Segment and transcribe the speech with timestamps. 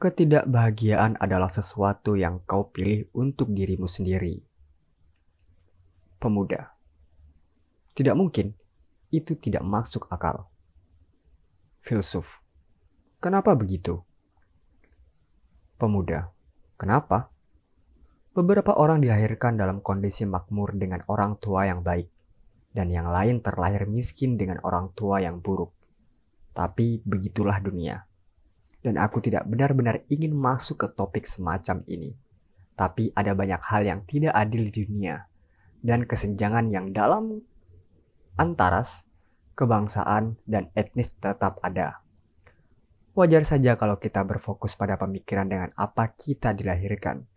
[0.00, 4.40] Ketidakbahagiaan adalah sesuatu yang kau pilih untuk dirimu sendiri.
[6.16, 6.72] Pemuda,
[7.92, 8.56] tidak mungkin
[9.12, 10.48] itu tidak masuk akal.
[11.84, 12.40] Filsuf,
[13.20, 14.00] kenapa begitu?
[15.76, 16.32] Pemuda,
[16.80, 17.28] kenapa?
[18.32, 22.08] Beberapa orang dilahirkan dalam kondisi makmur dengan orang tua yang baik,
[22.72, 25.76] dan yang lain terlahir miskin dengan orang tua yang buruk.
[26.56, 28.08] Tapi begitulah dunia
[28.80, 32.16] dan aku tidak benar-benar ingin masuk ke topik semacam ini.
[32.76, 35.28] Tapi ada banyak hal yang tidak adil di dunia
[35.84, 37.44] dan kesenjangan yang dalam
[38.40, 39.04] antaras
[39.52, 42.00] kebangsaan dan etnis tetap ada.
[43.12, 47.28] Wajar saja kalau kita berfokus pada pemikiran dengan apa kita dilahirkan.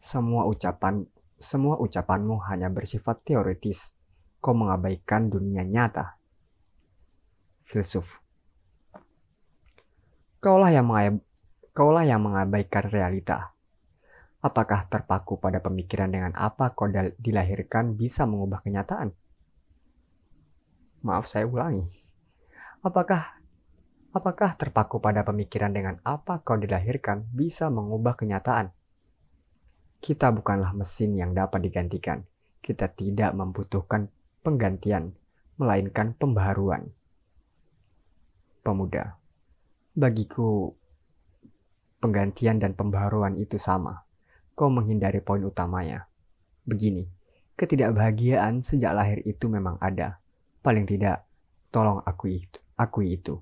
[0.00, 1.04] Semua ucapan
[1.36, 3.92] semua ucapanmu hanya bersifat teoritis.
[4.40, 6.16] Kau mengabaikan dunia nyata.
[7.68, 8.24] Filsuf
[10.46, 11.26] Kaulah yang, mengab
[11.74, 13.50] kaulah yang mengabaikan realita.
[14.38, 16.86] Apakah terpaku pada pemikiran dengan apa kau
[17.18, 19.10] dilahirkan bisa mengubah kenyataan?
[21.02, 21.90] Maaf saya ulangi.
[22.78, 23.42] Apakah
[24.14, 28.70] apakah terpaku pada pemikiran dengan apa kau dilahirkan bisa mengubah kenyataan?
[29.98, 32.22] Kita bukanlah mesin yang dapat digantikan.
[32.62, 34.14] Kita tidak membutuhkan
[34.46, 35.10] penggantian,
[35.58, 36.94] melainkan pembaharuan.
[38.62, 39.25] Pemuda
[39.96, 40.76] Bagiku,
[42.04, 44.04] penggantian dan pembaruan itu sama.
[44.52, 46.04] Kau menghindari poin utamanya.
[46.68, 47.08] Begini,
[47.56, 50.20] ketidakbahagiaan sejak lahir itu memang ada.
[50.60, 51.24] Paling tidak,
[51.72, 52.60] tolong akui itu.
[52.76, 53.40] Akui itu.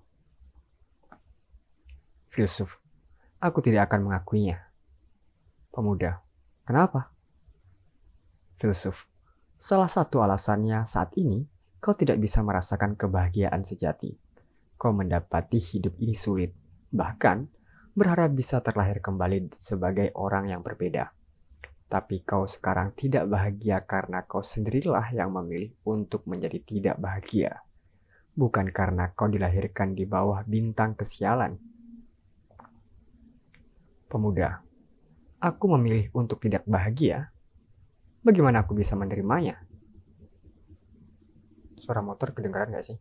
[2.30, 2.78] Filsuf,
[3.42, 4.62] aku tidak akan mengakuinya.
[5.74, 6.22] Pemuda,
[6.62, 7.10] kenapa?
[8.62, 9.10] Filsuf,
[9.58, 11.50] salah satu alasannya saat ini
[11.82, 14.22] kau tidak bisa merasakan kebahagiaan sejati
[14.74, 16.52] kau mendapati hidup ini sulit,
[16.90, 17.48] bahkan
[17.94, 21.14] berharap bisa terlahir kembali sebagai orang yang berbeda.
[21.86, 27.62] Tapi kau sekarang tidak bahagia karena kau sendirilah yang memilih untuk menjadi tidak bahagia.
[28.34, 31.54] Bukan karena kau dilahirkan di bawah bintang kesialan.
[34.10, 34.58] Pemuda,
[35.38, 37.30] aku memilih untuk tidak bahagia.
[38.26, 39.62] Bagaimana aku bisa menerimanya?
[41.78, 42.98] Suara motor kedengaran gak sih?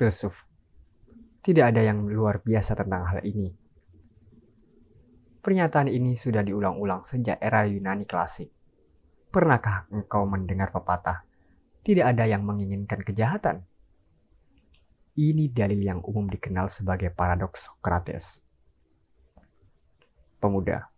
[0.00, 0.48] Filsuf.
[1.44, 3.52] Tidak ada yang luar biasa tentang hal ini.
[5.44, 8.48] Pernyataan ini sudah diulang-ulang sejak era Yunani klasik.
[9.28, 11.28] Pernahkah engkau mendengar pepatah,
[11.84, 13.60] tidak ada yang menginginkan kejahatan?
[15.20, 18.40] Ini dalil yang umum dikenal sebagai paradoks Socrates.
[20.40, 20.88] Pemuda,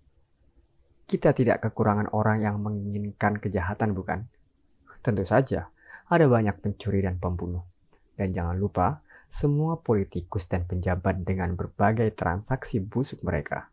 [1.10, 4.30] kita tidak kekurangan orang yang menginginkan kejahatan, bukan?
[5.02, 5.74] Tentu saja,
[6.06, 7.71] ada banyak pencuri dan pembunuh.
[8.22, 13.66] Dan jangan lupa, semua politikus dan penjabat dengan berbagai transaksi busuk mereka.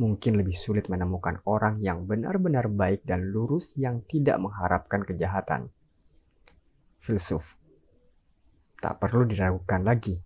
[0.00, 5.68] Mungkin lebih sulit menemukan orang yang benar-benar baik dan lurus yang tidak mengharapkan kejahatan.
[7.04, 7.60] Filsuf.
[8.80, 10.16] Tak perlu diragukan lagi.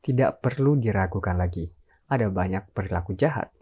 [0.00, 1.68] Tidak perlu diragukan lagi.
[2.08, 3.52] Ada banyak perilaku jahat.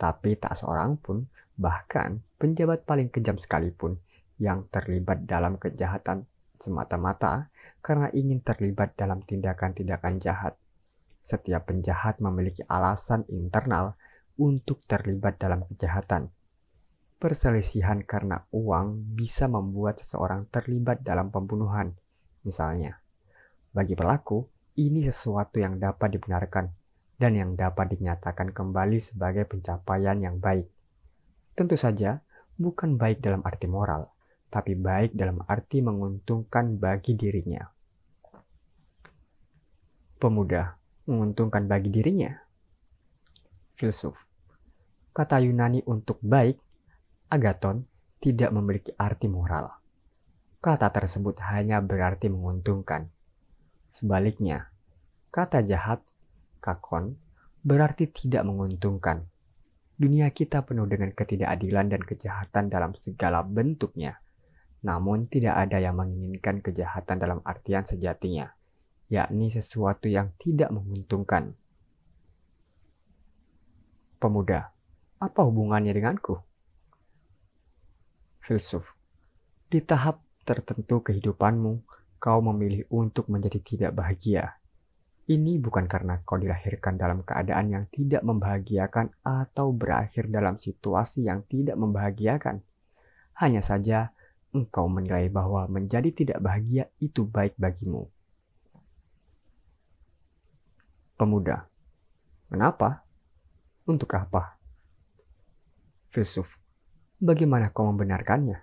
[0.00, 1.28] Tapi tak seorang pun,
[1.60, 4.00] bahkan penjabat paling kejam sekalipun,
[4.40, 6.31] yang terlibat dalam kejahatan
[6.62, 7.50] semata-mata
[7.82, 10.54] karena ingin terlibat dalam tindakan-tindakan jahat.
[11.26, 13.98] Setiap penjahat memiliki alasan internal
[14.38, 16.30] untuk terlibat dalam kejahatan.
[17.18, 21.94] Perselisihan karena uang bisa membuat seseorang terlibat dalam pembunuhan.
[22.42, 22.98] Misalnya,
[23.70, 24.42] bagi pelaku,
[24.78, 26.74] ini sesuatu yang dapat dibenarkan
[27.22, 30.66] dan yang dapat dinyatakan kembali sebagai pencapaian yang baik.
[31.54, 32.18] Tentu saja,
[32.58, 34.10] bukan baik dalam arti moral,
[34.52, 37.64] tapi baik dalam arti menguntungkan bagi dirinya.
[40.20, 40.76] Pemuda
[41.08, 42.28] menguntungkan bagi dirinya.
[43.72, 44.12] Filsuf.
[45.16, 46.60] Kata Yunani untuk baik,
[47.32, 47.88] agaton,
[48.20, 49.72] tidak memiliki arti moral.
[50.60, 53.08] Kata tersebut hanya berarti menguntungkan.
[53.88, 54.68] Sebaliknya,
[55.32, 56.04] kata jahat,
[56.60, 57.16] kakon,
[57.64, 59.24] berarti tidak menguntungkan.
[59.96, 64.21] Dunia kita penuh dengan ketidakadilan dan kejahatan dalam segala bentuknya
[64.82, 68.50] namun tidak ada yang menginginkan kejahatan dalam artian sejatinya,
[69.06, 71.54] yakni sesuatu yang tidak menguntungkan.
[74.18, 74.70] Pemuda,
[75.22, 76.38] apa hubungannya denganku?
[78.42, 78.98] Filsuf,
[79.70, 81.86] di tahap tertentu kehidupanmu,
[82.18, 84.58] kau memilih untuk menjadi tidak bahagia.
[85.22, 91.46] Ini bukan karena kau dilahirkan dalam keadaan yang tidak membahagiakan atau berakhir dalam situasi yang
[91.46, 92.58] tidak membahagiakan.
[93.38, 94.10] Hanya saja,
[94.52, 98.08] engkau menilai bahwa menjadi tidak bahagia itu baik bagimu.
[101.16, 101.72] Pemuda,
[102.52, 103.00] Kenapa?
[103.88, 104.60] Untuk apa?
[106.12, 106.60] Filsuf,
[107.16, 108.60] bagaimana kau membenarkannya?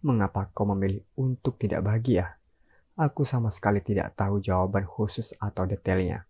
[0.00, 2.40] Mengapa kau memilih untuk tidak bahagia?
[2.96, 6.24] Aku sama sekali tidak tahu jawaban khusus atau detailnya.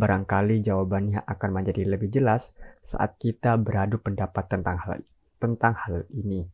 [0.00, 5.04] Barangkali jawabannya akan menjadi lebih jelas saat kita beradu pendapat tentang hal
[5.36, 6.48] tentang hal ini.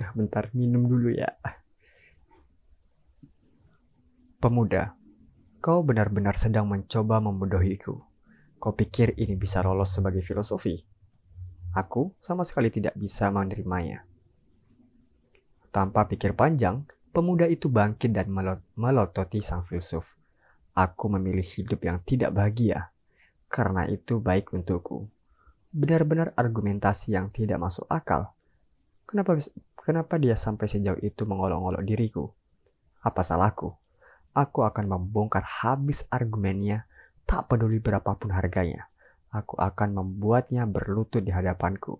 [0.00, 1.28] Nah, bentar minum dulu ya.
[4.40, 4.96] Pemuda,
[5.60, 7.94] kau benar-benar sedang mencoba membodohiku.
[8.62, 10.78] Kau pikir ini bisa lolos sebagai filosofi?
[11.72, 14.04] Aku sama sekali tidak bisa menerimanya.
[15.72, 16.84] Tanpa pikir panjang,
[17.16, 18.28] pemuda itu bangkit dan
[18.76, 20.20] melototi sang filsuf.
[20.76, 22.92] Aku memilih hidup yang tidak bahagia,
[23.48, 25.08] karena itu baik untukku.
[25.72, 28.36] Benar-benar argumentasi yang tidak masuk akal.
[29.08, 29.36] Kenapa
[29.82, 32.30] kenapa dia sampai sejauh itu mengolok-olok diriku?
[33.02, 33.74] Apa salahku?
[34.32, 36.88] Aku akan membongkar habis argumennya
[37.22, 38.90] Tak peduli berapapun harganya,
[39.30, 41.98] aku akan membuatnya berlutut di hadapanku.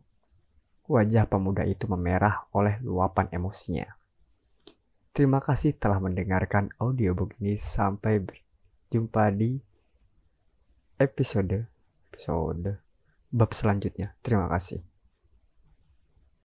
[0.90, 3.86] Wajah pemuda itu memerah oleh luapan emosinya.
[5.14, 7.54] Terima kasih telah mendengarkan audiobook ini.
[7.54, 9.60] Sampai berjumpa di
[10.98, 11.68] episode
[12.10, 12.82] episode
[13.30, 14.12] bab selanjutnya.
[14.20, 14.91] Terima kasih.